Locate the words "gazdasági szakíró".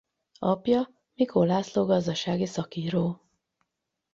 1.85-3.21